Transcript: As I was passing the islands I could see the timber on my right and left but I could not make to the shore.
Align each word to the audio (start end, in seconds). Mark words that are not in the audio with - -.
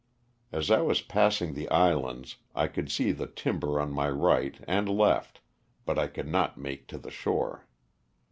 As 0.51 0.71
I 0.71 0.81
was 0.81 1.01
passing 1.03 1.53
the 1.53 1.69
islands 1.69 2.37
I 2.55 2.67
could 2.67 2.89
see 2.91 3.11
the 3.11 3.27
timber 3.27 3.79
on 3.79 3.91
my 3.93 4.09
right 4.09 4.59
and 4.67 4.89
left 4.89 5.41
but 5.85 5.99
I 5.99 6.07
could 6.07 6.27
not 6.27 6.57
make 6.57 6.87
to 6.87 6.97
the 6.97 7.11
shore. 7.11 7.67